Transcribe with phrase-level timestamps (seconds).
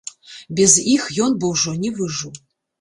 [0.59, 2.37] Без іх ён бы ўжо не выжыў.